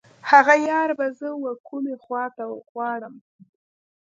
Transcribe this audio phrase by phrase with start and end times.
[0.31, 3.15] هغه یار به زه و کومې خواته غواړم.